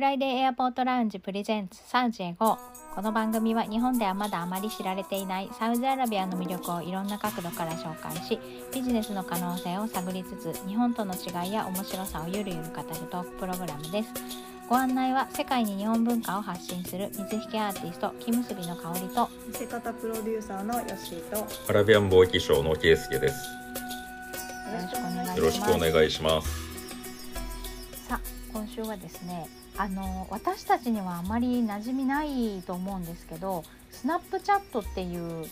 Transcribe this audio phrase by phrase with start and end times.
[0.00, 2.56] フライデーエアポートラウンジプレゼンツサウジへ GO
[2.94, 8.38] この番組は日本ではまだあまり知られていないサウジアラビアの魅力をいろんな角度から紹介し
[8.72, 14.08] ビジネスの可能性を探りつつ日本との違いや面白さをゆるゆる語るトークプログラムです
[14.70, 23.34] ご案内は世界に日本文化を発信する水引アーティスト木結びの香りと見せ方プロデューサーのヨッシーとアラビアン貿易商のケイスケです。
[23.34, 26.48] よろしくお願いしますよろしくお願いします。
[28.08, 28.20] さあ
[28.54, 35.46] 今週はですねあの私たちにはあまり馴染みないと思うんですけどスナップチャットっていう、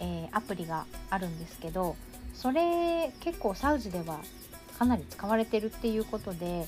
[0.00, 1.94] えーアプリがあるんですけど
[2.34, 4.18] それ結構サウジでは
[4.80, 6.66] かなり使われてるっていうことで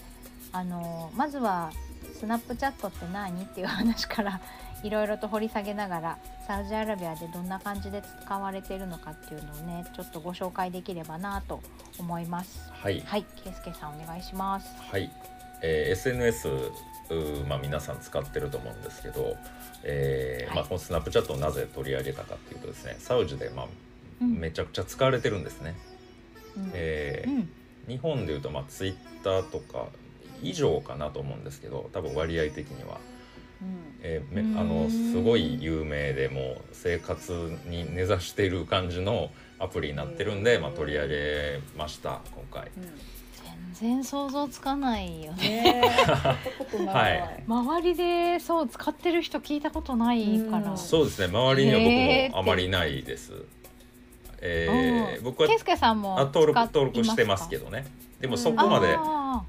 [0.53, 1.73] あのまずは
[2.15, 4.41] スナップチャットって何っていう話から
[4.85, 11.61] いろいろと掘り下げながらサウジアラビアでどんな感じで使われているのかっていうのをねちょっとご紹介できればなと
[11.99, 12.71] 思います。
[12.71, 13.01] はい。
[13.01, 14.69] はい、ケイスケさんお願いします。
[14.93, 15.11] はい。
[15.63, 16.90] えー SNS
[17.49, 19.37] まあ皆さん使ってると思うんですけど、
[19.85, 20.57] えーはい。
[20.57, 23.67] まあこのスナップチャットをなぜ取り上げたかっていうとですね、サウジでまあ
[24.21, 24.39] うん。
[24.39, 25.75] めちゃくちゃ使われてるんですね。
[26.57, 26.71] うん。
[26.75, 27.51] えーうん。
[27.89, 28.95] 日本でいうとまあツイッ
[29.25, 29.87] ターとか
[30.43, 33.01] 以上かなと思うんですけど、多分割合的には。
[34.03, 34.59] えーめうーん。
[34.59, 37.33] あのすごい有名でもう生活
[37.67, 42.71] に根ざしている感じのアプリになってるんで、まあ、取り上げました今回。
[43.75, 45.83] 全然想像つかないよね。
[46.87, 47.45] はい。
[47.47, 50.71] 周りでそう使ってる人聞いたことないから。
[50.71, 50.79] うん。
[50.79, 51.27] そうですね。
[51.27, 51.79] 周りには
[52.29, 53.33] 僕もあまりないです。
[54.41, 55.25] えーうん。
[55.25, 57.67] 僕はケイスケさんもあ登録登録してますけど。
[57.67, 57.87] どね。
[58.21, 59.43] でもそこまで、あ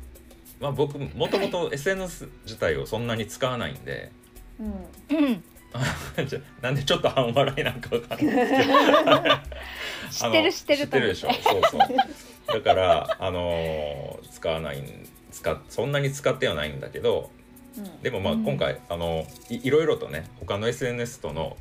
[0.59, 4.11] まあ、僕もともと SNS 自体をそんなに使わないんで。
[4.59, 4.71] うん。
[5.09, 5.43] ーうん。
[6.27, 9.21] じゃなんでちょっと半笑いなんかわかんないですけど。
[10.11, 11.33] 知ってる知ってる知ってるでしょ。
[11.33, 11.81] そうそう
[12.47, 17.29] だからあのー使わないん使っそんなに使ってはないんだけど
[17.77, 18.01] うん。
[18.01, 21.57] でもまあうん今回、あのいいろいろとね他の SNS との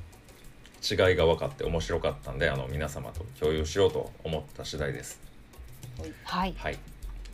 [0.83, 5.21] 違いが分かって面白かったんであの皆様と共有しようと思った次第です。
[6.25, 6.55] はい。
[6.57, 6.79] はい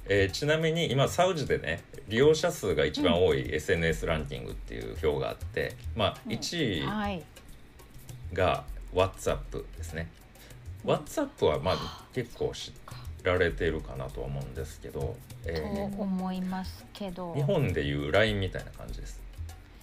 [0.09, 7.23] えーちなみに今サウジでね利用者数が一番多い SNS ランキングっていう表があって、まあうん1位はい。
[8.33, 10.09] が WhatsApp ですね。
[10.85, 12.73] WhatsApp はまあ結構知
[13.27, 15.17] られてるかなとは思うんですけど、
[15.47, 17.35] えとー思いますけど。
[17.35, 19.21] 日本でいう LINE みたいな感じです。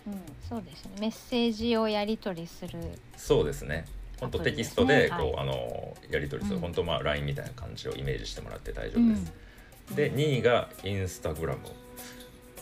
[0.08, 0.22] うん。
[0.48, 0.92] そうですね。
[1.00, 2.80] メッセージをやり取りする。
[3.18, 3.86] そうですね。
[4.20, 9.96] 本当テキストでこう、はいあのやり取りする、うん本当まあ LINE みたいな感じをイメージしてもらって大丈夫です。
[9.96, 11.58] で2位が Instagram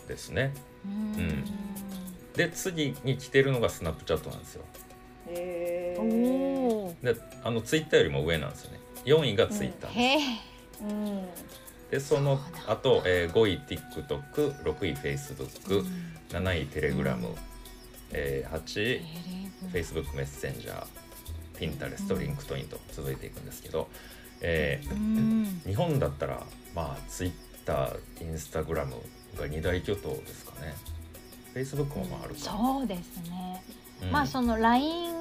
[0.07, 0.53] ですね。
[0.85, 0.91] うん。
[0.91, 1.43] うん
[2.35, 4.63] で次に来てるのが Snapchat なんですよ。
[5.27, 6.95] へえ。
[7.03, 8.79] であの Twitter よりも上なんですよね。
[9.05, 10.50] 4位が Twitter です。
[11.89, 17.35] でその後、えー、5位 TikTok、6位 Facebook、うん7位 Telegram、うん
[18.11, 20.87] えー、8テ位 Facebook メッセンジャー、
[21.59, 23.89] Pinterest、うん LinkedIn と続いていくんですけど、
[24.41, 25.61] えーうん。
[25.65, 26.43] 日本だったら
[26.75, 28.89] まあ Twitter、Instagram
[29.37, 30.73] が二大巨頭ですかね。
[31.53, 32.57] Facebook もまああるかな。
[32.57, 33.63] そうですね。
[34.03, 35.13] うんまあその LINE、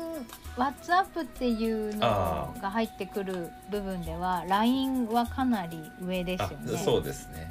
[0.61, 6.79] WhatsApp っていうのあが入ってくる部分では LINE はかなり上ですよあね。
[6.79, 7.51] そうですね。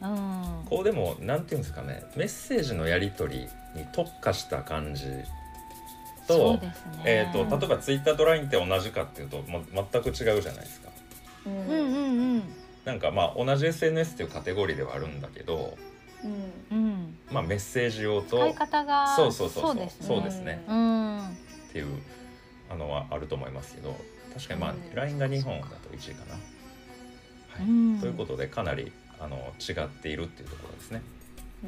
[0.00, 0.62] うん。
[0.66, 5.06] こうでもなんていうんですかねメッセージのやり取りに特化した感じ
[6.28, 6.74] と,、ね。
[7.04, 10.90] えー、と例えば Twitter と LINE って同じかっていうとも全く違うじゃないですか。
[11.46, 11.52] うん。
[11.52, 12.42] うんうんうん
[12.84, 15.76] なんかまあ同じ SNS っていうカテゴリーではあるんだけど、
[16.24, 16.76] うん。
[16.76, 17.16] うん。
[17.30, 20.06] まあ、メッセージ用と使い方がそうそうそうそうですね。
[20.06, 21.38] そうですねうん。
[21.72, 21.86] っていう
[22.70, 23.96] あのはあると思いますけど
[24.34, 26.34] 確かにまあうん LINE が日本だと1位かな。
[26.34, 26.38] は
[27.62, 31.02] いうんということでかなりあの違っているっていうところですね。
[31.64, 31.66] う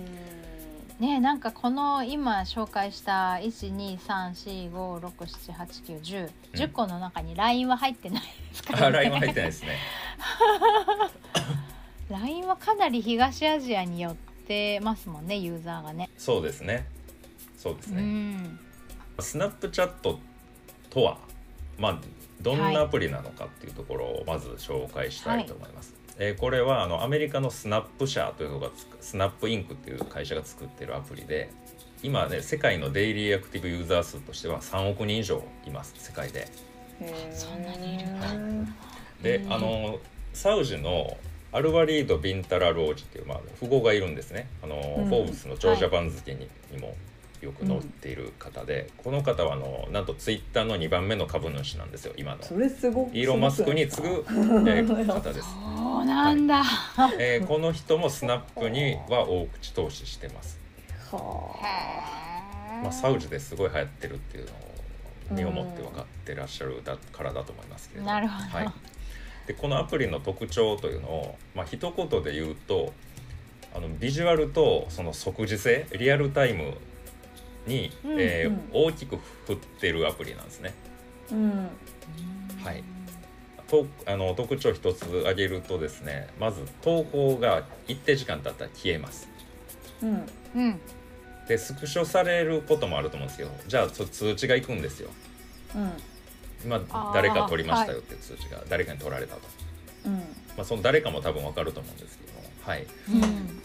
[1.03, 1.07] ん。
[1.07, 8.97] ねなんかこの今紹介した一二三四五六七八九十うん十個の中に LINE は入ってないですかあらね。
[8.97, 9.79] LINE は入ってないですね。
[12.11, 14.15] LINE はかなり東アジアに寄っ
[14.47, 16.11] てますもんねユーザーがね。
[16.19, 16.87] そうですね。
[17.57, 18.03] そうですうね。
[18.03, 18.59] ん。
[19.21, 20.19] スナップチャット
[20.91, 21.19] とは、
[21.79, 22.01] まあ、
[22.41, 25.95] どんなアプリなのかっていうところをまず紹介したいと思います。
[26.19, 31.51] えーこれはあのアメリカのスナップ社というのがつくスナップインクっていう会社が作ってるアプリで
[32.05, 36.47] 今ね世界のデイリーアクティブユーザー数としては3億人以上います世界で。
[37.33, 38.27] そんなにいるんだ。
[38.29, 38.67] へー。
[39.23, 39.99] であの
[40.33, 41.17] サウジの
[41.53, 44.49] アルワリード・ビンタラ・ロージっていう、まあ、富豪がいるんですね。
[44.63, 45.07] あの、うん。
[45.07, 46.97] フォーブスの長者番付に,、にも
[47.45, 52.43] よく載っている方で、この方はあのなんとツイッターの2番目の株主なんですよ今の。
[52.43, 53.17] それすごく。
[53.17, 56.63] イーロン・マスクに次ぐ、 えー方です、そうなんだ。
[57.19, 60.59] えーこの人もスナップには大口投資してます。
[62.83, 64.55] まあ、サウジですごい流行ってるっていうのを
[65.31, 68.13] 身をもって分かってらっしゃるだからだと思いますけれども。
[68.13, 68.59] なるほど。
[68.59, 68.73] はい、
[69.47, 72.93] でこのアプリの特徴というのを、まあ一言で言うと
[73.75, 76.75] あのビジュアルとその即時性リアルタイム
[77.67, 79.17] に、うんえーうん大きく
[79.47, 80.75] 振ってるアプリなんですね。
[81.31, 81.69] うん
[82.63, 82.83] はい。
[83.67, 89.29] とあの特徴一つ挙げるとですねまず投稿が一定時間経ったら消えます。
[90.03, 90.27] うん。
[90.55, 90.81] うん。
[91.49, 95.11] でスクショされることもあると思うんですけどじゃあそ通知が行くんですよ。
[95.75, 95.93] うん。
[96.65, 96.81] 今
[97.13, 99.43] 誰か撮りましたよって通知が、誰かに撮られたと、
[100.07, 100.13] うん。
[100.15, 100.23] ま
[100.61, 102.43] あ、その誰かも多分わかると思うんですけども。
[102.63, 102.87] はい。
[103.11, 103.63] うん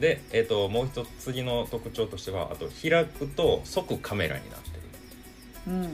[0.00, 4.80] で、えー、ともう一つ次の特徴としてはあと開くと即カメラになってる、
[5.68, 5.82] うん。
[5.82, 5.90] うん。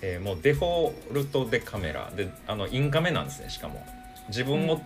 [0.00, 2.10] えーもうデフォルトでカメラ。
[2.16, 3.86] であのインカメなんですねしかも。
[4.28, 4.80] 自分を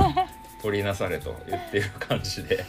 [0.62, 2.64] 撮りなされと言ってる感じで、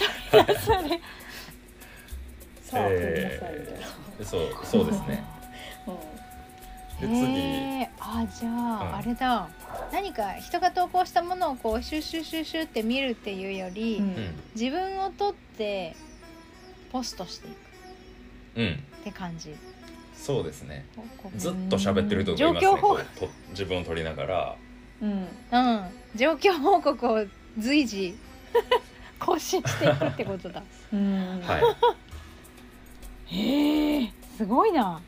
[4.24, 5.24] そ うそうですね。
[5.88, 5.94] な
[7.00, 7.88] で次。
[8.00, 9.50] あじゃあ、うんあれだ。
[9.92, 14.04] 何か人が投稿したものをこうシュッシュッシュッシュって見るっていうより、うん。
[14.04, 15.96] うん自分を撮って
[16.92, 17.56] ポストしていく。
[18.56, 18.84] うん。
[19.02, 19.56] って感じ。
[20.16, 20.86] そうですね。
[21.36, 23.30] ずっと喋ってる人が状いますね。
[23.52, 24.56] 自分を撮りながら。
[25.02, 25.10] うん。
[25.10, 25.28] うん。
[26.16, 27.26] 状況報告を
[27.60, 28.18] 随時
[29.20, 30.64] 更新していくってことだ。
[30.92, 31.64] う んはい、
[33.36, 35.02] へえすごいな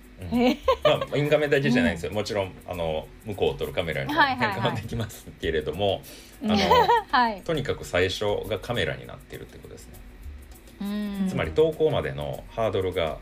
[0.83, 6.01] まあ、インカメだけじゃないんですよ、もちろんあの向こうを撮るカメラに変換できますけれども、
[6.41, 6.51] うん。
[6.51, 6.63] あ の
[7.09, 7.41] はい。
[7.41, 9.93] とにかく最初がカメラになっているってことですね、
[10.81, 11.27] うん。
[11.29, 13.17] つまり投稿までのハードルが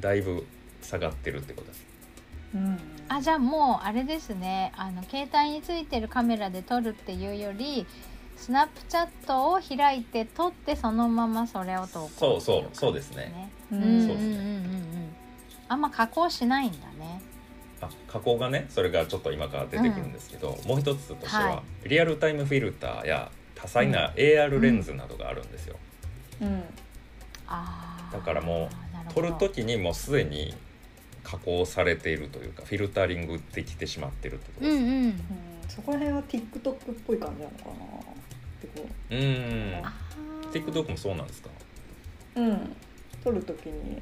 [0.00, 0.46] だいぶ
[0.82, 1.86] 下がってるってことです。
[2.54, 2.78] うん。
[3.08, 4.72] あじゃあもうあれですね。
[4.76, 7.86] あの携帯についてるカメラで撮るっていうより
[8.36, 13.50] スナップチャットを開いて撮ってそのままそれを投稿そうそうそうですね。
[13.72, 13.82] うん。
[13.82, 14.28] うんそうですね。
[14.28, 15.17] んうんうんうん
[15.68, 17.20] あんま加工しないんだね。
[17.80, 25.76] あ加工がねそれがちょっと今から出てくるんですけど、もう一つとしては、はリアルタイムフィルターや多彩な AR レンズなどがあるんですよ、
[26.40, 26.62] うん。
[27.46, 28.68] あーだからも
[29.14, 30.54] 撮なる時にもうすでに
[31.22, 35.04] 加工されているというかフィルタリングできてしまってるってことです、うんうん。
[35.04, 35.14] うん。
[35.68, 37.76] そこら辺は TikTok っぽい感じなのかなっ
[38.60, 39.14] てこう。
[39.14, 39.84] ーん。
[40.50, 41.50] TikTok もそうなんですか？
[42.36, 42.76] ううん。
[43.22, 44.00] 撮るときに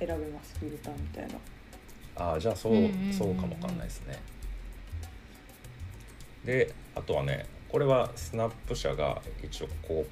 [0.00, 1.34] 選べますフィルターみたいな。
[2.16, 3.12] ああじゃあそう,、うんうんうんうん。
[3.12, 4.18] そうかもわかんないですね。
[6.44, 10.10] であとはねこれはスナップ社が一応こう、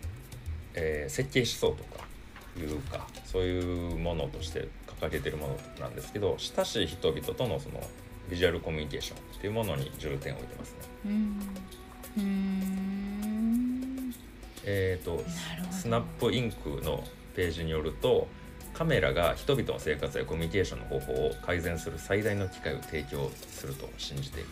[0.74, 2.04] えー設計思想とか
[2.58, 4.68] いうかそういうものとして
[5.00, 7.80] 掲げてるものなんですけど親しい人々とのその
[8.30, 10.78] ビジュアルコミュニケーションっていうものに重点を置いてますね。
[11.06, 11.40] うん。
[12.16, 14.14] うーん。
[14.64, 15.24] えー、と
[15.70, 17.02] スナップインクの
[17.34, 18.28] ページによると
[18.78, 24.48] カメラが人々の生活やコミュニケーションの方法を改善する最大の機会を提供すると信じている。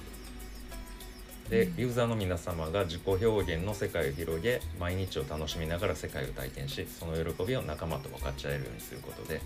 [1.48, 9.40] でユーザーの皆様が自己表現の世界を広げ毎日を楽しみながら世界を体験しその喜びを仲間と分かち合えるようにすることで、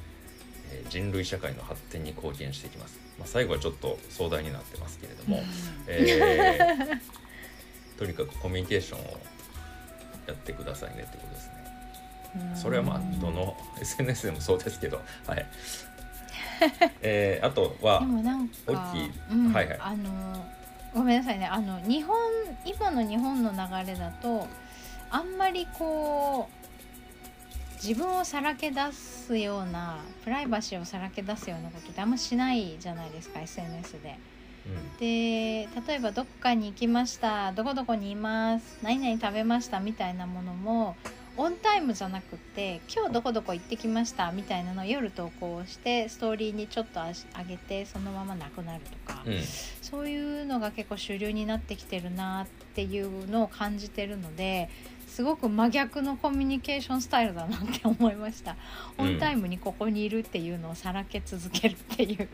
[0.73, 5.43] えー人類社会の発展に貢献していきます、まあ、最後はちょっと壮大になってますけれども、
[5.89, 9.21] えー とにかくコミュニケーションを
[10.27, 11.60] やってくださいねってことですね。
[12.55, 15.47] それはまあどの SNS でもそうですけど、はい。
[17.01, 20.45] えー、あとはでもなんか大きいうんはいはいあの
[20.93, 22.17] ごめんなさいねあの日本
[22.67, 24.47] 今の日本の流れだと
[25.11, 26.61] あんまりこう
[27.83, 34.19] 自分をさらけ出すようなプライバシーをさらけ出すようなことってあんましないじゃないですか SNS で。
[35.01, 40.97] で例えばどこかに行きましたどこどこにいます何々食べましたみたいなものも
[41.41, 47.15] オンタイムじゃなくって今日どこどこ行ってきましたみたいなのを夜投稿してストーリーにちょっとあ
[47.49, 49.41] げてそのままなくなるとか、うん、うん、
[49.81, 54.69] そういうのが結構主流になってきてるなっていうのを感じてるので
[55.07, 58.57] すごく真逆のコミュニケーションスタイルだなって思いました。
[58.99, 62.29] オンタイムにここにいるっていうのをさらけ続けるっていう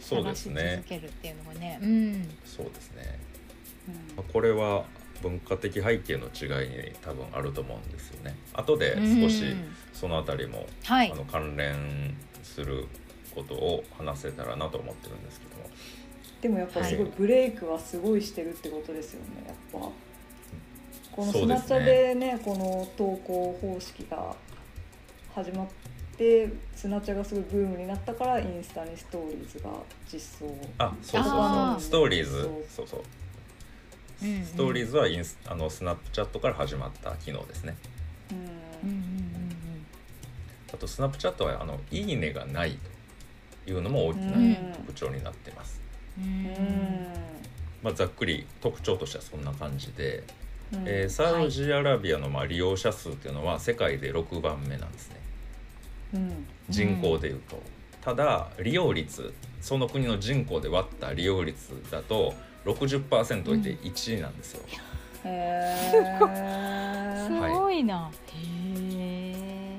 [0.00, 0.88] そうですね続。
[0.88, 3.18] けるっていうのがね、うん、そうですね。
[3.88, 4.84] うんまあこれは
[5.22, 8.36] 文化的背景の違いに多分あると思うんですよね。
[8.54, 11.12] 後で少しうんそのあたりも、はい。
[11.12, 12.86] あの関連する
[13.34, 15.70] ことを話せたらなと思ってるんですけども。
[16.40, 19.88] でもやっぱすごいはいブレイクはすごいしてるってことですよねやっぱ。
[21.12, 24.34] このスナチャでねこの投稿方式が
[25.34, 25.66] 始まっ
[26.16, 29.70] てスナチャがすごいブームになったからインスタにストーリーズが
[30.10, 31.80] 実装あ、そうそうそう。
[31.80, 32.50] ストーリーズ。
[32.74, 33.00] そう、そう
[34.20, 37.76] ストーリーズはインスあのスナップチャットから始まった機能ですね。
[40.72, 42.78] あとスナップチャットはあの「いいね」がない
[43.64, 45.80] というのも大きなうん特徴になってます。
[47.82, 50.22] まあ、ざっくり特徴としてはそんな感じで、
[50.72, 50.84] うん。
[50.86, 55.16] えーサウジアラビアのまあ利用者数っていうのは世界で6番目なんですね。
[56.14, 56.46] うん。
[56.68, 57.60] 人口でいうと。
[58.02, 64.62] ただ利用率その国の人口で割った利用率だと60%いて1位なんですよ。
[65.24, 65.90] へ
[67.26, 68.10] すーごいな。
[68.32, 69.78] へえ。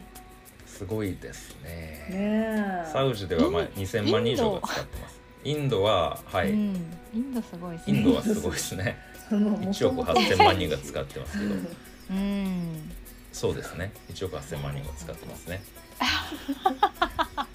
[0.65, 2.07] すごいですね。
[2.09, 5.21] ねえサウジではまあイン2000万人以上が使ってます。
[5.43, 6.75] インドははい、うん。
[7.13, 7.97] インドすごいですね。
[7.97, 8.97] インドはすごいですね。
[9.29, 11.55] 1億8000万人が使ってますけど、
[12.11, 12.91] うん。
[13.31, 13.93] そうですね。
[14.11, 15.63] 1億8000万人が使ってますね。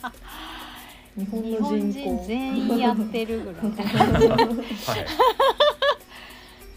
[1.16, 3.54] 日本日本の人口人全員やってるぐらい。
[3.62, 5.06] はい。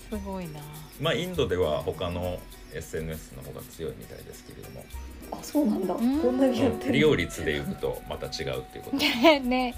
[0.10, 0.60] すごいな。
[1.02, 2.40] まあインドでは他の
[2.74, 4.84] SNS の方が強いみたいですけれども、
[5.32, 8.98] あそうなんだこうんんなにやってるうん利用率でいうとまた違うっていうこと。
[8.98, 9.76] ね ね。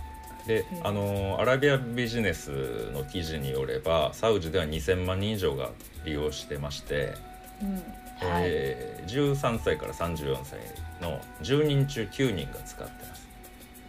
[0.47, 2.49] でう、んあのアラビアビジネス
[2.93, 5.69] の記事によればサウジでは2000万人以上が
[6.05, 7.13] 利用してまして、
[7.61, 7.83] うん
[8.23, 10.59] えー13歳から34歳
[11.01, 13.10] の10人中9人が使ってます。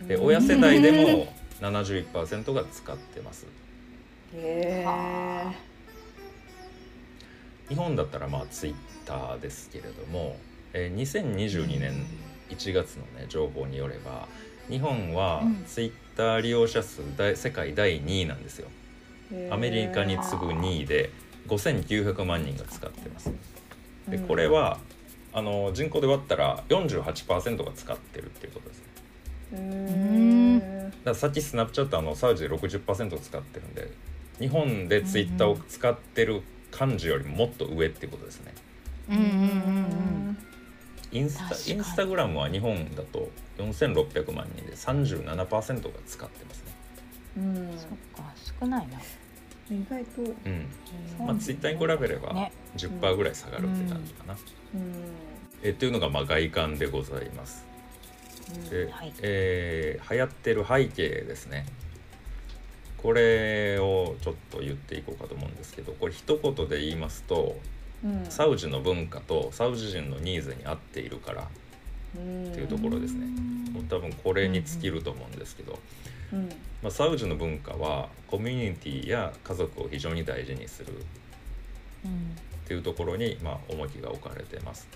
[0.08, 3.46] で親世代でも71%が使ってます。
[4.34, 5.52] へは
[7.68, 8.74] 日本だったらまあツイッ
[9.06, 10.36] ターですけれども、
[10.72, 12.06] えー2022年
[12.50, 14.28] 1月のね情報によれば
[14.68, 18.68] 日本はうんツイッター利用者数大世界第2位なんですよ。
[19.32, 21.10] えアメリカに次ぐ2位で
[21.48, 23.30] 5900万人が使ってます。
[24.08, 24.78] でうんこれは
[25.32, 28.91] あの人口で割ったら48%が使ってるっていうことですね。
[29.52, 33.90] うーんだからさっきスナップチャットあのサウジで60%使ってるんで
[34.38, 38.54] 日本でツイッターを使ってる感じよりももっと上っていうことですね。
[39.10, 39.26] うんうんう
[40.30, 40.38] ん
[41.12, 43.28] インスタインスタグラムは日本だと
[43.58, 46.72] 4600万人で37%が使ってますね。
[47.36, 47.78] うんうん。
[47.78, 48.98] そっか少ないな。
[49.70, 50.66] 意外とうん。
[51.26, 54.34] まあツイッターに比べればね10%ぐらい下がるって感じかな。
[54.74, 54.94] うん
[55.62, 57.64] えっていうのがまあ外観でございます。
[58.70, 59.12] で、はい。
[59.20, 61.66] えー流行ってる背景ですね。
[62.98, 67.56] これをちょっと言っていこうかと思うんですけどこれ一言で言いますと
[68.04, 68.26] うん。
[68.28, 71.48] サウジの文化とサウジ人のニーズに合っているから
[72.16, 73.26] うんっていうところですね。
[73.72, 75.78] もう多分これに尽きると思うんですけど、
[76.32, 76.48] うん。
[76.82, 80.92] まあ、サウジの文化はコミュニティや家族を非常に大事にする
[82.04, 82.36] うん。
[82.64, 84.86] っていうところに、まあ、重きが置かれてます。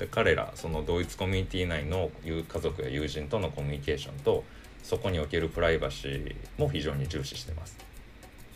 [0.00, 4.44] で彼らそのドイツコミュニティ内の友家族や友人とのコミュニケーションと
[4.82, 7.76] そこにおけるプライバシーも非常に重視してます。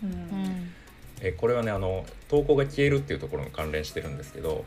[0.02, 0.12] ううん。
[0.12, 0.72] ん
[1.20, 4.64] えこれはねあの投稿が消えるっていうところに関連してるんですけど、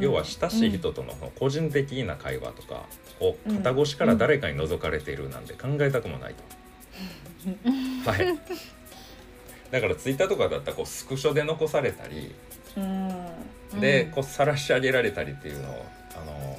[0.00, 2.86] 要は親しい人との個人的な会話とか
[3.20, 3.56] をうん。
[3.58, 6.34] 肩越しから誰かに覗かれているなんて考えたくもない
[8.04, 8.10] と。
[8.10, 8.38] はい。
[9.70, 12.34] だからツイッターとかだったらこうスクショで残されたり
[12.76, 13.80] うん。
[13.80, 15.86] でうんこう晒し上げられたりっていうのを
[16.20, 16.58] あの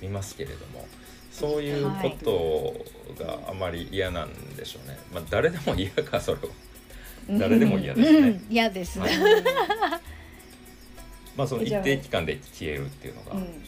[0.00, 0.86] 見ますけれども
[1.30, 2.84] そういうこ
[3.16, 6.44] とがあまり嫌なんでしょうね、まあ誰でも嫌かそれは。
[7.38, 8.46] 誰でも嫌ですね、うん。
[8.50, 8.98] 嫌です。
[8.98, 9.16] はい。
[9.16, 9.24] ね。
[11.36, 13.64] まあその一定期間で消えるっていうのがうん。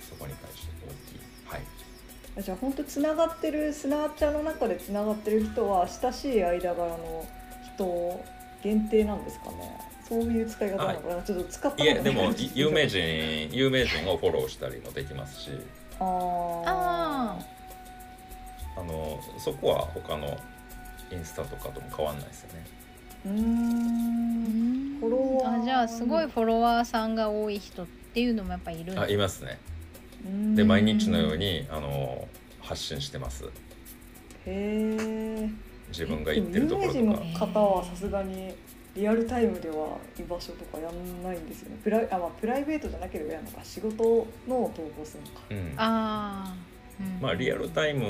[0.00, 1.20] そこに対して大きい。
[1.46, 2.42] はい。
[2.42, 7.26] じゃあ本当つながってるスナーチャーの中でつながってる人は親しい間柄の
[7.74, 8.24] 人
[8.62, 9.95] 限定なんですかね？
[10.08, 11.22] そういう使い方なのかな？
[11.22, 11.86] ちょっと使ったい。
[11.86, 15.50] やでもい有名人有名人をフォローしたりもできますし。
[15.98, 16.04] あ
[16.66, 17.38] あ
[18.78, 20.36] あのそこは他の
[21.10, 22.66] インスタとかとも変わんないですよね。
[23.26, 24.96] ーうん。
[24.96, 25.62] んフォロワー。
[25.62, 29.58] あじゃあすごいフォロワーさんが多い人っていうのもやっぱいるんあいますね。
[30.54, 32.28] で毎日のようにあの
[32.60, 33.44] 発信してます。
[33.44, 33.48] へ
[34.46, 35.50] え
[35.88, 36.98] 自分が行ってるところとか。
[36.98, 38.54] 有名人の方はさすがに
[38.96, 41.76] リアルタイムでは居場所とかやんないんですよね。
[41.84, 43.60] プライあ、まあ、プライベートじゃなければやるのか。
[43.62, 44.02] 仕事
[44.48, 45.42] の投稿するのか。
[45.50, 45.74] うん。
[45.76, 46.54] ああ、
[46.98, 47.20] うん。
[47.20, 48.04] まあリアルタイムっ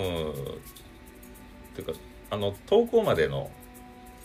[1.74, 1.92] ていうか
[2.30, 3.50] あの投稿までの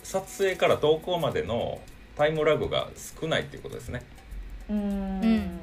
[0.04, 1.80] 撮影から投稿までの
[2.16, 2.88] タイムラグが
[3.20, 4.02] 少ないっていうことですね。
[4.70, 5.24] うーん。
[5.24, 5.60] うん。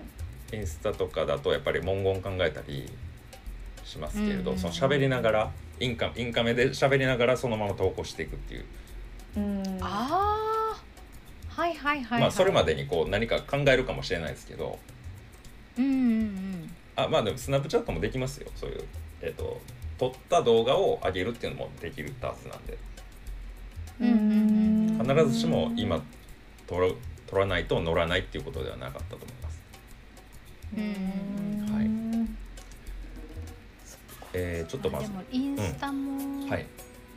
[0.52, 2.92] インスタとかだとやっぱり文言考えたり
[3.86, 4.58] しますけれど、うん。
[4.58, 8.66] その喋りながらインカインカメで喋りながらそのまま投稿していくっていう、
[9.38, 9.64] うん。
[9.80, 10.29] ああ
[11.82, 14.80] はいはいまあそれまでにこう何か考えるかもしれないですけど。
[15.78, 15.96] うんうんう
[16.26, 16.76] ん。
[16.96, 18.84] あまあでもスナップチャットもできますよそういう、
[19.22, 19.62] えっと
[19.98, 22.78] 撮った動画を上げるっていうのもできるはずなんで。
[24.02, 24.16] うんう
[24.98, 25.08] んうん。
[25.18, 26.02] 必ずしも今
[26.68, 26.88] 撮ら
[27.28, 29.62] 撮らないと乗らないっていうことではなかったと思います。
[30.78, 31.76] うん。
[31.76, 31.90] はい。
[34.34, 36.66] えーちょっとまずインスタも、はい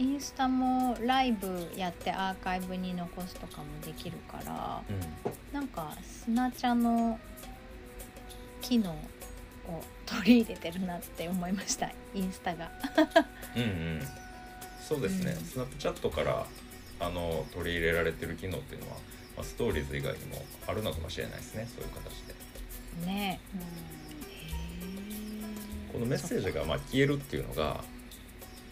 [0.03, 4.93] インスタもライブやってアーカイブに残すとかもできるからう
[5.29, 5.55] ん。
[5.55, 7.21] なんかスナチャの
[8.61, 8.97] 機能を
[10.05, 12.73] 取り入れてるなって思いましたインスタが。
[13.55, 14.03] うんうん。
[14.81, 15.45] そうですね、うん。
[15.45, 16.47] スナップチャットから
[16.99, 18.97] あの取り入れられてる機能っていうのは、
[19.37, 23.07] まあ、ストーリーズ以外にもあるのかもしれないですねそういう形で。
[23.07, 23.41] ね。
[25.93, 27.85] このメッセージがまあ消えるっていうのが、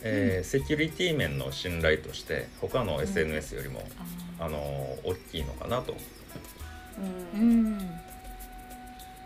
[0.03, 3.83] えーセキュリティ面の信頼として他の SNS よりも、
[4.39, 4.59] ああの
[5.05, 5.93] 大きいのかなと。
[5.93, 5.97] う
[7.35, 7.79] うん。
[7.79, 8.01] ん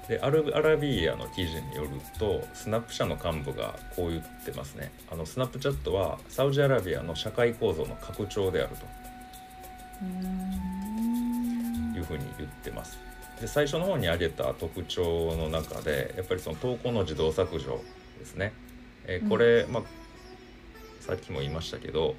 [0.08, 1.88] でアルアラビアの記事による
[2.18, 4.92] とスナップ社の幹部がこう言ってますね。
[5.10, 8.84] あのスナップチャットはサウジアラビアの社会構造の拡張であると。
[11.96, 12.98] いうふうに言ってます。
[13.40, 17.80] で最初の方に挙げた特徴の中でやっぱりその投稿の自動削除
[18.18, 18.52] ですね、
[19.06, 19.82] えーこれ、まあ
[21.04, 22.14] さっきも言いましたけど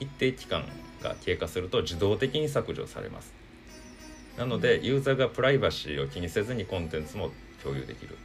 [0.00, 0.64] 一定期間
[1.02, 3.32] が経過すると自動的に削除されます。
[4.36, 7.30] なのでユーザーがプライバシーを気にせずにコンテンツも
[7.62, 8.16] 共有できる。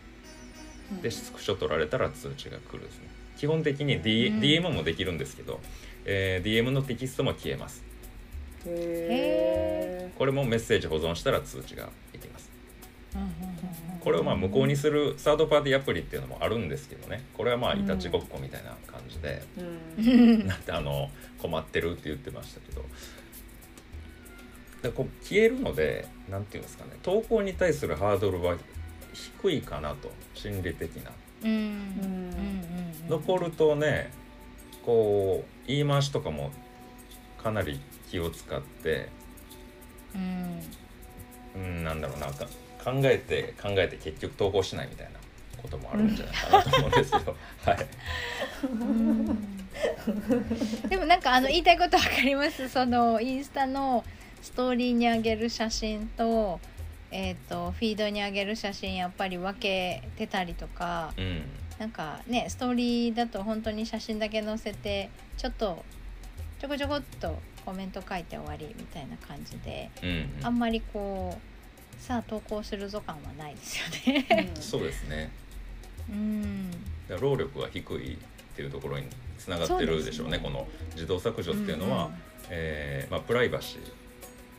[1.02, 3.08] でスクショ取られたら通知が来るですね。
[3.38, 4.40] 基本的に、D うん。
[4.40, 5.60] DM もできるんですけど、
[6.06, 7.84] えー DM のテキストも消えます。
[8.66, 12.52] へこれもメッセージ保存したら通知ができます。
[13.16, 17.24] うんうんこれをまあ無効にするサードパーティーアプリっていうのもあるんですけどね。
[17.38, 19.62] これはまあいたちごっこみたいな感じで、ー
[20.02, 20.40] うん。
[20.40, 21.10] うんなんてあの
[21.42, 22.84] 困ってるって言ってましたけど。
[24.82, 26.92] でこう消えるのでなんていうんですかね。
[27.02, 28.58] 投稿に対するハードルは
[29.14, 31.12] 低いかなと心理的な。
[33.08, 34.12] 残るとね
[34.86, 36.52] こう言い回しとかも
[37.42, 37.80] かなり
[38.10, 39.10] 気を使って
[40.14, 40.60] うん。
[41.56, 42.46] うんなんだろうなんか
[42.84, 45.20] 考えて考えて結局投稿しないみたいな
[45.62, 47.22] こともあるんじゃないかなと思うんですよ。
[47.66, 47.78] はい。
[50.90, 52.70] でもなんかあの言いたいことわかります？
[52.70, 54.04] そのインスタの
[54.42, 56.60] ストーリーに上げる写真と,、
[57.12, 61.42] えー、とフィードに上げる写真やっぱり分けてたりとかうん。
[61.80, 65.84] なんかねストーリーだと本当に写真だけ載せてちょっと
[66.60, 70.30] ちょこちょこっとコメント書いて終わりみたいな感じでうん。
[70.44, 71.53] あんまりこう
[72.00, 73.80] さあ投稿するぞ感はないです
[74.10, 74.52] よね。
[74.60, 75.32] そうですね。
[76.10, 76.72] うん。
[77.20, 78.18] 労力が低いっ
[78.56, 80.44] ていうところにつながってるでしょうねね。
[80.44, 82.12] この自動削除っていうのは、
[82.50, 83.80] えーまあ、プライバシー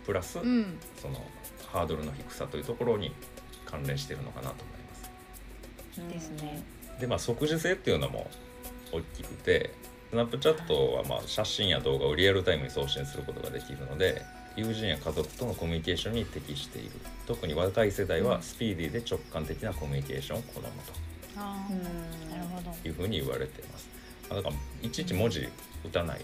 [0.06, 0.48] プラス、うん。
[0.48, 1.22] うんその
[1.74, 3.12] ハードルの低さというところに
[3.66, 6.14] 関連しているのかなと思います。
[6.14, 6.62] ですね。
[7.00, 8.30] でまあ即時性っていうのも
[8.92, 9.72] 大きくて
[10.10, 14.22] スナップチャットはまあ写真や動画をリアルタイムに送信することができるので
[14.56, 16.90] 友人や家族とのコミュニケーションに適している。
[17.26, 20.66] 特に若い世代はスピーディーで直感的なコミュニケーションを好む
[21.36, 21.76] あうん。
[21.76, 22.70] ーなるほど。
[22.82, 23.88] というふうに言われています。
[24.30, 25.48] あだからいちいち文字
[25.84, 26.20] 打たない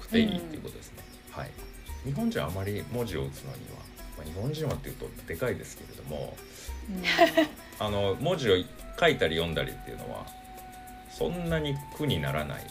[0.00, 1.50] くていいっていうことですね、はい。
[2.04, 3.78] 日本人はあまり文字を打つのには、
[4.16, 6.36] まあ、日本人はっていうとでかいですけれども
[7.78, 8.56] あの文字を
[8.98, 10.26] 書いたり読んだりっていうのは
[11.10, 12.66] そんなに苦にならない。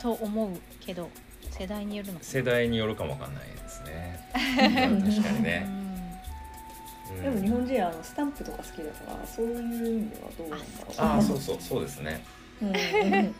[0.00, 1.10] と思うけど
[1.58, 2.30] 世代によるのかな？
[2.30, 4.20] 世代によるかもわかんないですね。
[4.90, 6.20] うん確かにうね、ん。
[7.16, 7.22] うん。
[7.22, 9.62] でも日本人はあのスタンプとか好きだからそういう意
[10.02, 10.94] 味ではどうなんだろう。
[10.98, 12.22] ああそうそうそうですね。
[12.62, 12.68] うん。
[12.68, 13.34] うん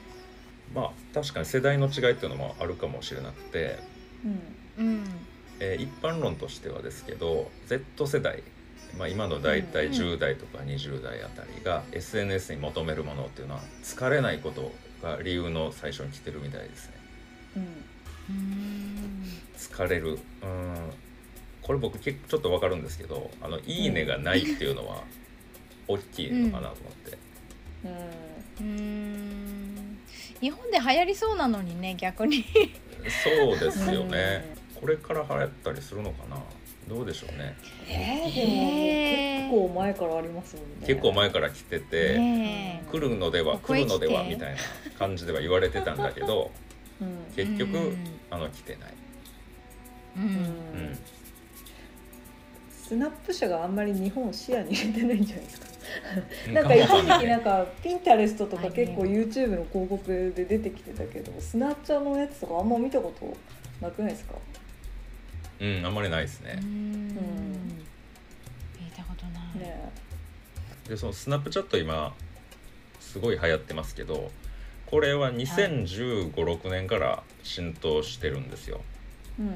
[0.74, 3.79] まあ確かに世代の違いっていうのもあるかもしれなくて、
[4.79, 5.05] うん。
[5.61, 8.42] えー一般論としてはですけど Z 世代、
[8.98, 16.94] まあ、今の大体うん10代とか20代あたりが SNS に求めるものっていうのは疲れないことが理由の最初に来てるみたいですね。
[17.57, 17.68] うんうん
[19.58, 20.18] 疲れる。
[20.42, 20.92] うん。
[21.66, 25.02] これ僕結構ちょっと分かるんですけど「あのいいね」がないっていうのは
[25.88, 27.18] 大きいのかなと思って、
[28.60, 28.66] うん。
[28.66, 29.98] うん。
[30.40, 32.44] 日本で流行りそうなのにね逆に。
[33.24, 34.56] そうですよね。
[34.80, 36.40] これから流行ったりするのかな。
[36.88, 37.56] どうでしょうね。
[37.88, 37.92] え
[38.28, 40.86] へー結構前からありますもんね。
[40.86, 44.60] 結構前から来てて、来るのでは来るのではみたいな
[44.96, 46.52] 感じでは言われてたんだけど
[47.00, 47.34] うん。
[47.34, 48.92] 結局、うんあの来てない、
[50.16, 50.27] ううん。
[50.27, 50.99] うん。
[52.70, 55.66] スナップ社があんまり日本を視野に入れてないんじゃないですか。
[56.49, 63.37] うなんか一時期なんかピンタレストとかはい結構 YouTube の広告で出てきてたけどスナッチャーのやつとかあんま見たこと
[63.81, 64.35] なくないですか？
[65.61, 66.68] うんあんまりないですね、うん。
[68.79, 69.92] 聞いたことない、ね
[70.88, 72.14] でそのスナップチャット今
[73.01, 74.31] すごい流行ってますけど
[74.87, 78.81] これは2015、6年から浸透してるんですよ、
[79.38, 79.55] うん。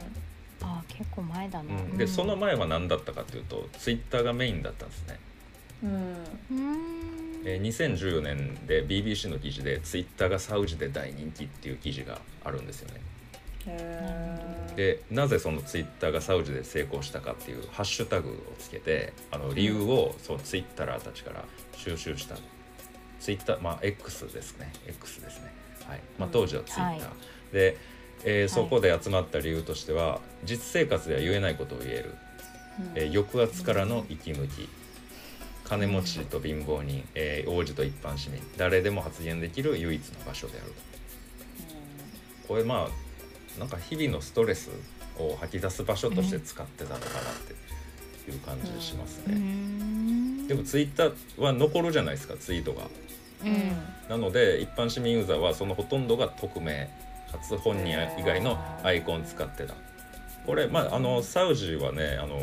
[0.62, 1.96] あ結構前だな、うん。
[1.96, 5.18] でその前は何だったかというとツイッターがメインだったんですね。
[5.82, 5.90] うん。
[5.90, 5.94] う
[6.76, 7.00] ん。
[7.44, 13.00] えー2014年で BBC の記事でツイッターがサウジで大人気っていう記事があるんですよね。
[14.76, 21.44] でなぜそのツイッターがサウジで成功したかっていうハッシュタグをつけてあの理由をそのツイッターたちから
[21.76, 22.36] 収集した
[23.20, 24.72] ツイッターまあ X ですね。
[24.86, 25.52] X ですね。
[25.86, 26.00] はい。
[26.18, 26.32] まあうん。
[26.32, 27.00] 当時はツイッター、はい。
[27.52, 27.76] で、
[28.24, 32.14] えーそこで集まった理由としては実生活では言えないことを言える、
[32.94, 34.68] えー抑圧からの息抜き。
[35.64, 38.42] 金持ちと貧乏人、えー王子と一般市民。
[38.56, 40.72] 誰でも発言できる唯一の場所である
[42.48, 44.70] これまあなんか日々のストレス
[45.18, 49.36] を吐き出す場所として使ってたのかなっていう感じしますうね。
[50.54, 52.88] んでもツイッターは残るじゃないですかツイートが。
[53.44, 53.72] うん
[54.08, 56.90] なので一般市民ユーザーはそのほとんどが匿名
[57.30, 59.74] かつ本人以外のアイコン使ってた。
[60.44, 62.38] これまああのサウジはねあの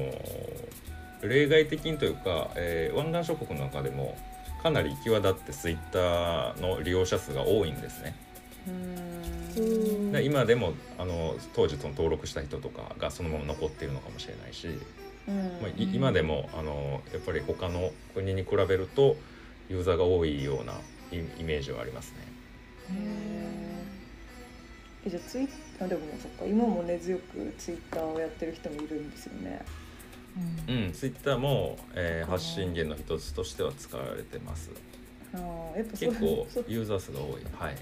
[1.21, 4.17] 例外的にというか、えー湾岸諸国の中でも
[4.63, 8.15] かなり際立ってツイッターの利用者数が多いんですね。
[8.67, 19.17] うんで今でもあの当時その登録した人とかがそのまま残っているのかもしれないし、うんまあ、い今でもあのやっぱり他の国に比べると
[19.69, 20.73] ユーザーが多いような
[21.11, 22.17] イイメージはありますね。
[25.05, 29.61] えじゃあツイッターでもそっか今も根強くツイッターをやってる人もいるんですよね。
[30.67, 34.69] うんうん、ツイッターも、えー発信源の一つとしては使われてます。
[35.33, 37.41] あーやっぱ結構 ユーザー数が多い。
[37.53, 37.73] はい。
[37.73, 37.77] うん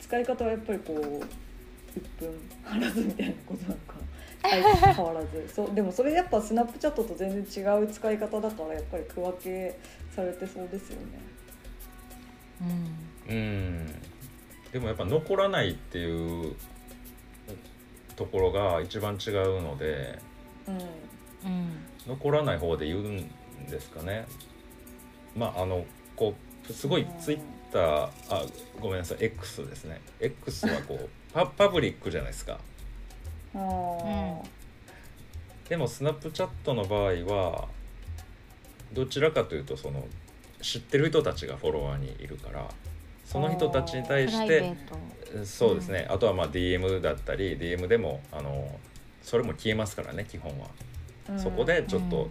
[0.00, 2.30] 使い方はやっぱりこう鬱憤
[2.64, 3.94] 晴らずみたいなことなのか
[4.42, 9.78] 相変わらずそうでもそれやっぱスナップチャットと全然違う使い方だからやっぱり区分け
[10.14, 11.20] されてそうですよね。
[13.28, 13.86] うんうん。
[14.72, 16.54] でもやっぱ残らないっていう
[18.16, 20.18] ところが一番違うので、
[20.66, 21.70] うんうん
[22.06, 23.30] 残らない方で言うん
[23.68, 24.26] ですかね。
[25.36, 25.84] まああの
[26.16, 26.34] こ
[26.68, 27.40] うすごいツイッ
[27.72, 28.46] ターあ
[28.80, 30.00] ごめんなさい X ですね。
[30.18, 32.58] X はこうパパブリックじゃないですか。
[35.68, 37.68] でもスナップチャットの場合は
[38.92, 40.04] どちらかというとその
[40.60, 42.68] 知ってる人たちがフォロワーにいるから
[43.24, 44.76] その人たちに対プして
[45.44, 48.78] そうですね、あとはまあ DM だったり DM でもあの
[49.22, 50.66] それも消えますからね基本は、
[51.30, 51.38] うん。
[51.38, 52.28] そこでちょっとうん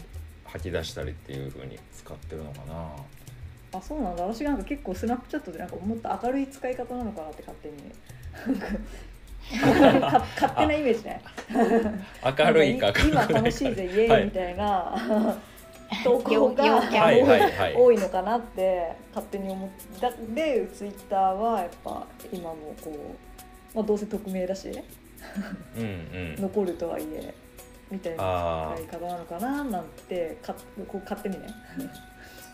[0.52, 4.24] 吐き出したりっていう風に使ってるのかな、あそうなんだ。
[4.24, 7.94] 私なんか結構スナップチャットでなんかもっと明るい使い方なのかなって勝手に
[9.52, 11.22] 勝手なイメージね。
[12.38, 15.38] 明るいか今楽しいぜイエーイみたいな、
[16.04, 17.76] 投稿がはいはいはい。
[17.76, 20.12] 多いのかなって勝手に思って。
[20.34, 22.92] でツイッターはやっぱ今もこ
[23.74, 24.70] う、まあ、どうせ匿名だし
[25.76, 26.36] うんうん。
[26.42, 27.34] 残るとはいえ
[27.90, 30.54] みたいなあ使い方なのかななんてか
[30.88, 31.48] こう勝手にね、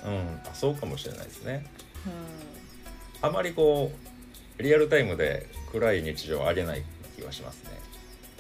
[0.06, 0.42] あうん。
[0.50, 1.66] あそうかもしれないですね。
[2.08, 4.15] うあまりこう
[4.60, 6.84] リアルタイムで暗い日常をあげない
[7.16, 7.64] 気はします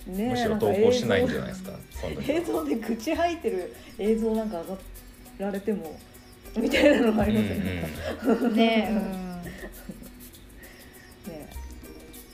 [0.07, 0.11] ね。
[0.13, 1.71] ん、ねむしろ投稿しないんじゃないですか
[2.27, 4.77] 映像で口吐いてる映像なんか上が
[5.39, 5.99] られても
[6.55, 7.63] みたいなのがありますよね。
[8.53, 8.61] ね
[11.27, 11.49] ね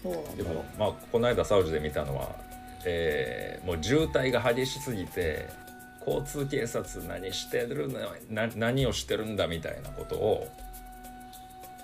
[0.04, 2.36] そうでもまあこの間サウジで見たのは、
[2.86, 5.48] えーもう渋滞が激しすぎて
[6.06, 10.48] 交通警察何してるのな何をしてるんだみたいなことを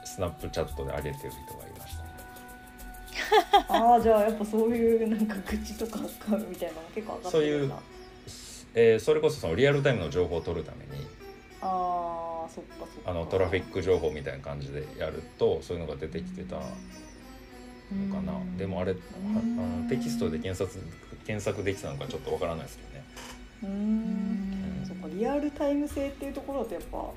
[0.03, 1.66] スナップチャットで上げてる人が
[3.67, 5.99] ああじゃあやっぱそういうなんか口とか
[6.49, 7.83] みたいなのも結構上がってるんだそう
[8.75, 11.05] えーそれこそそのリアルタイムの情報を取るために
[11.61, 13.11] ああそっかそっか。
[13.11, 16.61] あのトラフィック情報みたいな感じでやるとそういうのが出てきてたの
[18.13, 18.33] かな。
[18.57, 18.97] でもあれは
[19.33, 20.83] あのテキストで検索
[21.25, 23.03] 検索できたのかちょっとわからないですけどね。
[23.63, 24.81] うん。
[24.83, 24.85] ん。
[24.87, 27.09] そっかリアルタイム性っていうところだとやっぱ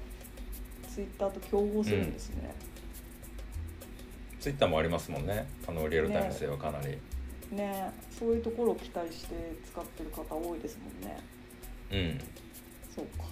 [0.89, 2.53] ツイッターと競合するんですね、
[4.41, 5.47] ツイッターもありますもんね。
[5.69, 6.99] あのリアルタイム性はかなり、
[7.55, 7.91] ね。
[8.11, 9.35] そういうところを期待して
[9.71, 11.19] 使ってる方多いですもんね。
[11.93, 12.21] うん。
[12.95, 13.25] そうか。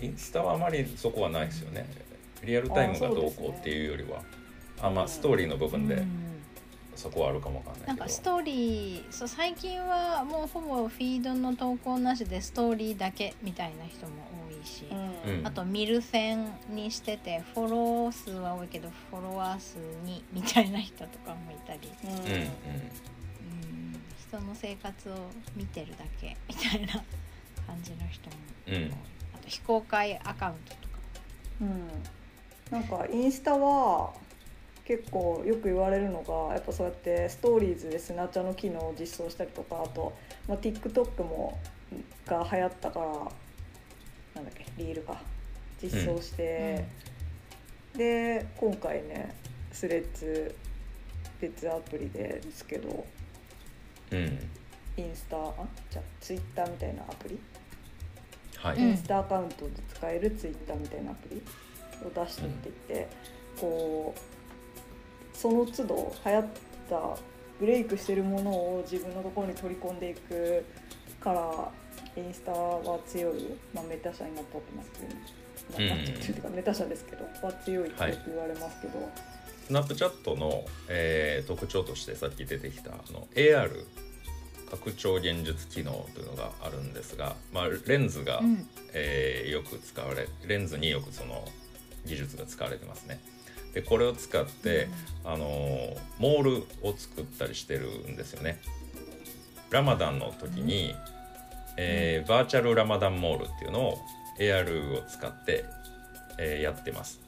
[0.00, 1.86] インスタはあまりそこはないですよね。
[2.42, 4.22] リアルタイムがどうこうっていうよりは。
[4.82, 6.02] あまあストーリーの部分で
[6.96, 7.86] そこはあるかもわかんないけど。
[7.88, 14.12] なんかストーリーそう最近はもうほぼフィードの投稿なしでストーリーだけみたいな人も
[14.43, 15.38] 多いし、うん。
[15.38, 22.10] うんあと見る線にしててフォロー数は多いけどフォロワー数にみたいな人とかもいたり、うん。
[22.10, 22.16] うん。
[22.16, 22.48] うんうん、
[24.28, 25.14] 人の生活を
[25.54, 27.02] 見てるだけみたいな
[27.66, 28.36] 感じの人も
[29.34, 30.94] あと非公開アカウントとか。
[31.60, 31.88] うん、
[32.70, 34.12] なんかインスタは
[34.84, 40.12] 結構よく言われるのがやっぱそうやってストーリーズでスナチャの機能を実装したりとかあと、
[40.46, 41.58] まあ、TikTok も
[42.26, 43.32] が流行ったから
[44.34, 44.64] なんだっけ？
[44.78, 45.20] リールか。
[45.82, 46.84] 実装して、
[47.96, 49.34] で今回ね
[49.72, 50.54] スレッズ
[51.40, 53.04] 別アプリでですけど。
[54.10, 54.38] うん。
[54.96, 55.52] インスタあ
[55.90, 57.36] じゃあツイッターみたいなアプリ、
[58.58, 61.42] はい、うんインスタアカウントで使えるツイッターみたいなアプリ？
[62.06, 63.08] を出してっていて、
[63.60, 66.46] こうその都度流行っ
[66.88, 67.16] た
[67.58, 70.64] ブレイクしてるものを自分のところに取り込んでいく
[71.20, 71.72] から
[72.16, 74.98] インスタは強い、まあ、メタ社になったってますけ
[75.78, 75.88] ど、うん。
[75.88, 79.10] なってるっていうかメタ社ですけどは強いってよく言われますけど、
[79.66, 83.84] スナップチャットの、えー特徴としてさっき出てきたあの AR
[84.70, 88.68] 拡張現実機能というのがあるんですが、まあ、レンズが、うん。
[88.92, 91.44] えーよく使われレンズによくその
[92.06, 93.20] 技術が使われてますね。
[93.72, 94.88] でこれを使って、
[95.24, 98.60] あのーモールを作ったりしてるんですよね。
[99.70, 100.94] ラマダンの時に、
[101.76, 103.98] えーバーチャルラマダンモールっていうのを
[104.38, 105.64] AR を使って、
[106.38, 107.20] えーやってます。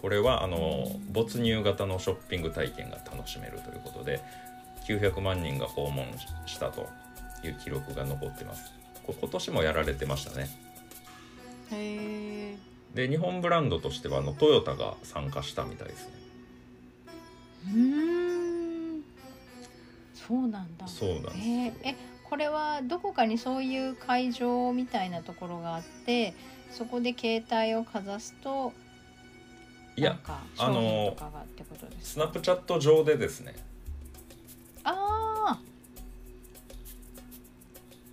[0.00, 4.20] これはあのー没入型のショッピング体験が楽しめるということで
[4.86, 6.06] 900万人が訪問
[6.46, 6.88] したと
[7.42, 8.72] いう記録が残ってます。
[9.06, 10.48] これ今年もやられてましたね。
[11.72, 12.56] へえ
[12.94, 16.12] で日本ブランドとしてはあのトヨタが参加したみたいですね。
[17.66, 19.02] うーん
[20.14, 21.36] そうなんだそうなんです
[21.82, 21.94] え
[22.34, 26.34] これはどこかにそういう会場みたいなところがあって
[26.72, 28.72] そこで携帯をかざすと
[29.94, 30.18] いや
[30.58, 31.16] あの
[32.02, 33.54] スナップチャット上でですね、
[34.82, 34.92] あ
[35.46, 35.58] あ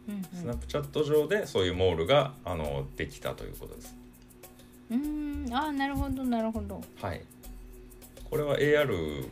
[0.08, 3.96] うんスナップチャット上でそういうモールがあのできたということです。
[4.92, 5.50] うん。
[5.52, 6.80] ああなるほどなるほど。
[7.02, 7.24] はい。
[8.30, 9.26] これは AR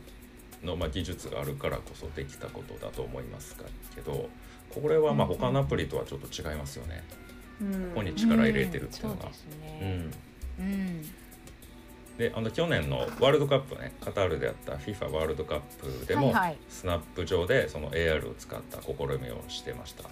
[0.64, 3.56] のまあ技術があるからこそできたことだと思います
[3.94, 4.28] けど、
[4.70, 7.02] これはま他のアプリとはちょっと違いますよね。
[7.60, 7.72] うん。
[7.90, 9.28] ここに力入れてるっていうのが。
[9.80, 10.12] うん。
[10.58, 11.02] うん。
[12.18, 15.60] で、あの去年のワールドカップね、カタールでやった FIFA ワールドカッ
[16.00, 16.58] プでも、はいはい。
[16.68, 20.04] スナップ上でその AR を使った試みをしてました。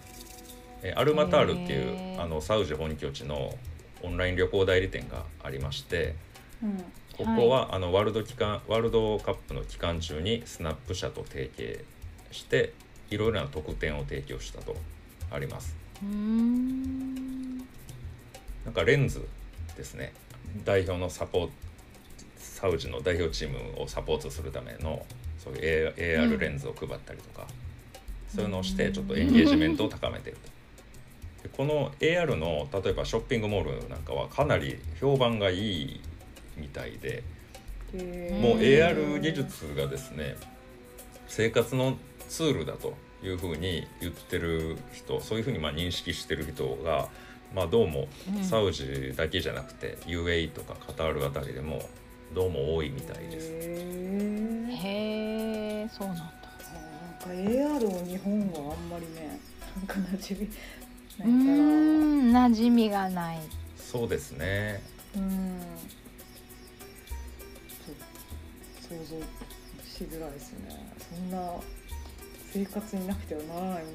[0.83, 3.55] えアルマタールっていうあのサウジ本拠地の
[4.03, 6.15] オンライン旅行代理店がありまして、
[6.63, 6.85] うん
[7.19, 11.85] ここは、あのワールド期間ワールドカップの期間中にスナップ社と提携
[12.31, 12.73] して
[13.11, 14.77] いろいろな特典を提供したと
[15.33, 15.75] あります。
[16.07, 17.59] ん。
[18.65, 19.27] なんかレンズ
[19.77, 20.13] ですね。
[20.65, 21.51] 代表のサポ
[22.37, 25.05] サウジの代表チームをサポートするための
[25.43, 27.49] そういう AR レンズを配ったりとか、
[28.33, 30.59] そういうのをしてちょっとエンゲージメントを高めてると。
[31.43, 36.01] でこの AR の例えばショッピングモールなんかはかなり評判がいい
[36.59, 37.23] みたいで。
[37.95, 38.03] もう
[38.53, 40.37] うん AR 技術がですね
[41.27, 41.97] 生活の
[42.29, 42.93] ツールだと
[43.23, 47.09] いうふうに言ってる人そういうふうにまあ認識してる人が、
[47.55, 48.45] まあ、どうもうん。
[48.45, 51.81] サウジだけじゃなくて UAE とかカタールあたりでも
[52.35, 53.49] どうも多いみたいです。
[53.51, 53.55] へ
[55.85, 56.23] えそうなんだ。
[56.25, 56.33] あ
[57.31, 59.41] なんか AR を日本はあんまりね
[59.77, 60.49] なんか馴染み
[61.19, 61.29] ない
[62.31, 63.39] からん馴染みがない。
[63.79, 64.83] そうですね。
[65.17, 65.59] うん
[68.89, 69.21] 想像
[69.85, 70.93] しづらいですね。
[71.11, 71.53] そんな
[72.53, 73.91] 生活になくてはならないも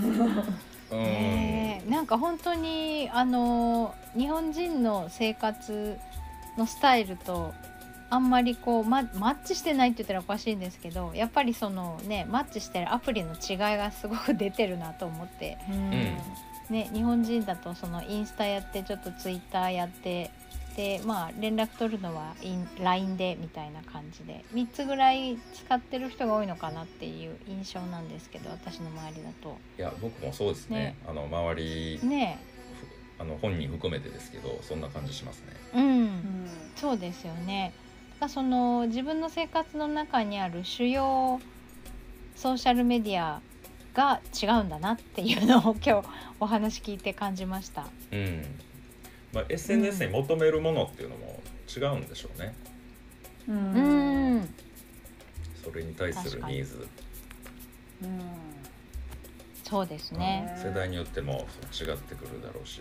[0.00, 0.48] のなんだ。
[0.90, 1.90] うん、 ねえ。
[1.90, 5.98] なんか本当にあの日本人の生活
[6.56, 7.52] のスタイルと
[8.08, 15.56] あんまりこうママッチしてないって言ったらおかしいんですけどやっぱりそのねマッチしてるアプリの違いがすごく出てるなと思って、
[16.68, 20.30] ね、日本人だとそのインスタやってちょっとツイッターやって
[20.76, 29.56] でまあ連絡取るのはイン LINE でみたいな感じで3つぐらい使ってる人が多いのかなっていう印象なんですけど私の周りだと。
[29.78, 32.38] いや僕もそうですねねあの周り、ね
[33.18, 35.46] あの本人含めてですけどそんな感じしますね。
[35.74, 37.72] うんうんそうですよね。
[38.18, 41.40] だその自分の生活の中にある主要
[42.34, 43.40] ソーシャルメディア
[43.94, 46.08] が違うんだなっていうのを今日
[46.40, 47.86] お話聞いて感じました。
[48.10, 48.44] うん
[49.32, 51.40] まあ、SNS に求めるものっていうのも
[51.74, 52.54] 違うんでしょうね。
[53.48, 54.36] ううん。
[54.40, 54.54] ん、
[55.64, 56.86] それに対するニーズ。
[58.02, 58.20] うん。
[59.64, 60.54] そうですね。
[60.62, 62.80] 世代によっても違ってくるだろうし。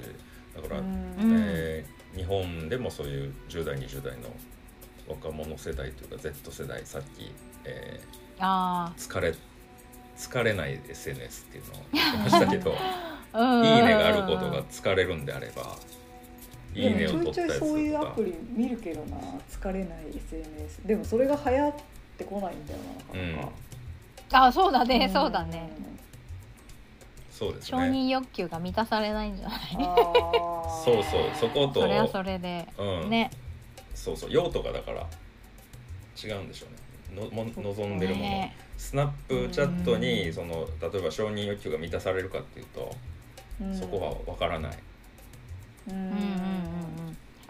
[0.55, 1.15] だから、うん。
[1.19, 4.23] えー日本でもそういう10代20代の
[5.07, 7.31] 若者世代というか Z 世代さっき、
[7.63, 8.01] え
[8.37, 9.09] あー。
[9.09, 9.33] 疲れ
[10.17, 12.75] 疲れない SNS っていうのを言ってましたけど
[13.31, 13.65] あ、 うん。
[13.65, 15.77] いいねがあることが疲れるんであれば
[16.73, 19.17] いいねをでもちょいちょい取ったやつそういうアとかプリ見るけどな
[19.49, 21.73] 疲れない SNS でもそれが流行っ
[22.17, 22.79] てこないんだよ
[23.13, 23.41] ななか。
[23.41, 23.47] な
[24.29, 25.69] か、あそうだね、そうだね。
[27.31, 27.77] 承そうですね。
[27.89, 29.59] 認欲求が満たされないんじゃない？
[30.85, 33.09] そうそうそことそれはそれで、うん。
[33.09, 33.31] ね。
[33.95, 35.05] そうそう用途がだから
[36.23, 37.25] 違うんでしょうね。
[37.29, 38.55] のも望んでるもの、ね。
[38.77, 40.01] スナップチャットうん。
[40.01, 42.95] にその例えば承認欲求が満たされるかっていうと、
[43.59, 43.75] うん。
[43.77, 44.77] そこは分からない。
[45.89, 46.01] うんうん。
[46.01, 46.60] うんうんうん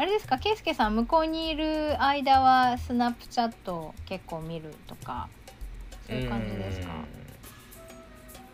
[0.01, 0.39] あれですか？
[0.39, 5.29] ケイスケさん向こうにいる間はスナップチャット結構見るとか
[6.07, 6.87] そういう感じですか？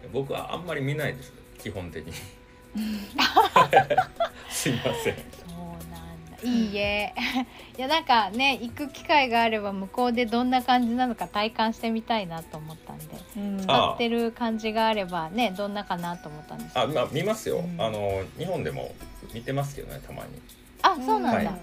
[0.03, 0.12] うん。
[0.12, 2.12] 僕はあんまり見ないです基本的に。
[4.49, 5.15] すいません。
[5.15, 5.57] そう
[5.89, 6.38] なんだ。
[6.43, 7.13] いいえ。
[7.77, 13.05] いやなんかね行く機会があれば向こうでどんな感じなのか体感してみたいなと思ったんで
[13.38, 13.62] うん。
[13.62, 16.81] あ使ってる感じがあればねどんなかなと思ったんですけど。
[16.81, 17.81] あまあ見ますよ、うん。
[17.81, 18.93] あの日本でも
[19.33, 20.29] 見てますけどねたまに
[20.82, 21.58] あそうなんだ、は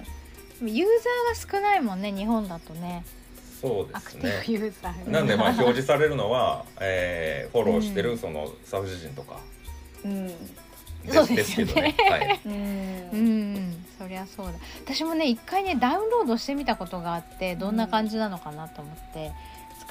[0.62, 3.04] ユーザーが少ないもんね日本だとね。
[3.60, 5.12] そうでアクすねティブユーザーが。
[5.12, 8.10] なんでまあ表示されるのは、 えーフォローしてうん。
[8.12, 9.38] るそのサウジ人とか。
[10.04, 10.26] うん。
[10.28, 11.72] でそうすですよね。
[11.74, 13.84] けどね、はい、 うんうん。
[13.98, 14.52] そりゃそうだ。
[14.84, 19.32] 私もね一回ねダウンロードしてみたことがあってどんな感じなのかなと思って、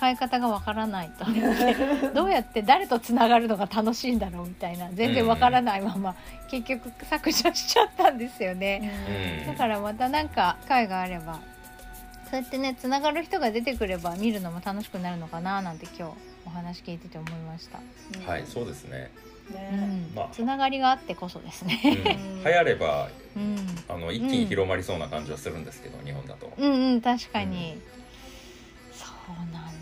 [0.03, 1.23] 使い方がわからないと。
[1.23, 1.75] 思って
[2.13, 4.89] どうやって誰とつながるのが楽しいんだろうみたいな。
[4.93, 6.15] 全然わからないまま、
[6.49, 8.91] 結局削除しちゃったんですよね、
[9.45, 9.53] うん。
[9.53, 11.39] だからまたなんか機会があれば
[12.29, 16.13] そうやってねつながる人が出てくれば見るのも楽しくなるのかななんて今日
[16.45, 17.79] お話聞いてて思いました、
[18.29, 19.11] はい、そうですね、
[19.51, 20.11] うねん。
[20.13, 20.29] まあ。
[20.31, 23.57] つながりがあってこそですうん、ね、流行ればうん、
[23.89, 26.71] あの一気に広まりそうな感じはするんですけど、日本だと、うん。
[26.71, 27.81] うん確かに、
[28.93, 29.72] そうなん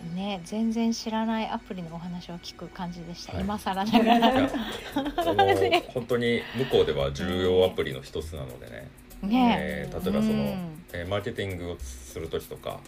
[0.00, 3.42] ね全然知らないアプリのお話を聞く感じでした、はい。
[3.42, 4.48] 今更ながら。
[5.94, 8.88] 本当に向こうでは重要アプリの一つなのでね、
[9.22, 9.56] ね。
[9.60, 10.84] えー例えばその、うん。
[10.92, 12.80] えーマーケティングをする時とか